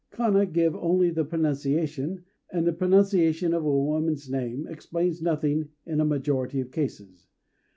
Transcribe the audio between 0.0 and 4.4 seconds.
Kana give only the pronunciation; and the pronunciation of a woman's